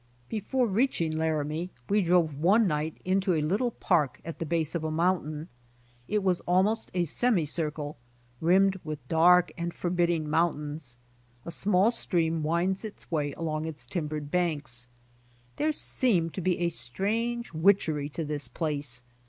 [0.29, 4.83] Before reaching Laramie we drove one night into a little park at the base of
[4.83, 5.47] a mountain.
[6.07, 7.97] It was almost a semi circle,
[8.39, 10.97] rimmed with dark and forbidding CROSSING THE CHUGWATER 73 mountains.
[11.45, 14.87] A small stream winds its way along its timbered banks.
[15.57, 19.03] There seemed to be a strange witchery in this place.